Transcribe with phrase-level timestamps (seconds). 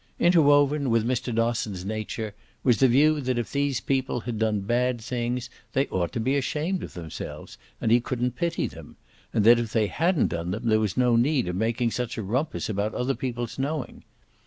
[0.17, 1.31] Interwoven with Mr.
[1.31, 6.11] Dosson's nature was the view that if these people had done bad things they ought
[6.13, 8.95] to be ashamed of themselves and he couldn't pity them,
[9.31, 12.23] and that if they hadn't done them there was no need of making such a
[12.23, 14.03] rumpus about other people's knowing.